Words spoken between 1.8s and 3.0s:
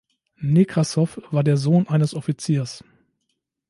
eines Offiziers.